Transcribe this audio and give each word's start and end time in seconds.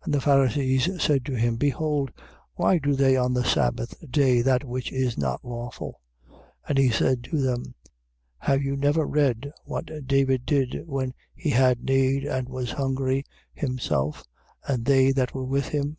2:24. 0.00 0.04
And 0.04 0.14
the 0.14 0.20
Pharisees 0.20 1.02
said 1.02 1.24
to 1.24 1.32
him: 1.34 1.56
Behold, 1.56 2.10
why 2.54 2.76
do 2.76 2.92
they 2.94 3.16
on 3.16 3.32
the 3.32 3.44
sabbath 3.46 3.94
day 4.10 4.42
that 4.42 4.62
which 4.62 4.92
is 4.92 5.16
not 5.16 5.42
lawful? 5.42 6.02
2:25. 6.36 6.40
And 6.68 6.76
he 6.78 6.90
said 6.90 7.24
to 7.24 7.40
them: 7.40 7.74
Have 8.40 8.62
you 8.62 8.76
never 8.76 9.06
read 9.06 9.50
what 9.64 9.86
David 10.06 10.44
did 10.44 10.82
when 10.86 11.14
he 11.34 11.48
had 11.48 11.82
need 11.82 12.24
and 12.26 12.46
was 12.46 12.72
hungry, 12.72 13.24
himself 13.54 14.22
and 14.68 14.84
they 14.84 15.12
that 15.12 15.32
were 15.32 15.46
with 15.46 15.68
him? 15.68 15.96